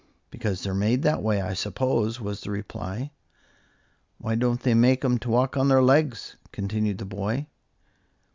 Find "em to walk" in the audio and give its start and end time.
5.05-5.55